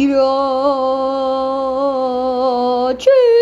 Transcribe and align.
Ja, 0.00 0.14
tschüss. 2.96 3.38